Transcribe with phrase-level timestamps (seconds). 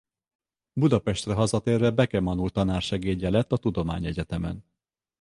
[0.73, 4.65] Budapestre hazatérve Beke Manó tanársegédje lett a Tudományegyetemen.